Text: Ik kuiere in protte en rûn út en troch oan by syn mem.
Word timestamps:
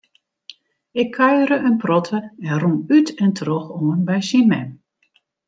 Ik 1.01 1.11
kuiere 1.17 1.57
in 1.67 1.77
protte 1.83 2.19
en 2.47 2.55
rûn 2.61 2.79
út 2.97 3.07
en 3.23 3.31
troch 3.39 3.67
oan 3.79 3.99
by 4.07 4.17
syn 4.29 4.45
mem. 4.51 4.69